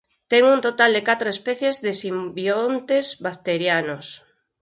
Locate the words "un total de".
0.53-1.05